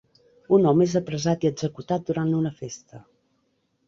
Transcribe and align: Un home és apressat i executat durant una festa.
Un 0.57 0.63
home 0.69 0.85
és 0.85 0.95
apressat 0.99 1.45
i 1.45 1.49
executat 1.49 2.07
durant 2.07 2.31
una 2.39 2.53
festa. 2.63 3.03